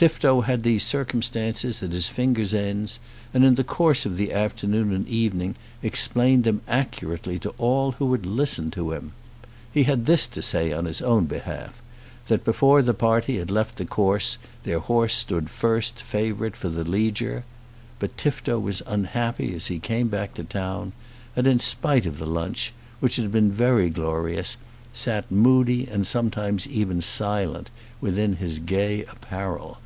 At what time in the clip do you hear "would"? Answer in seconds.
8.06-8.24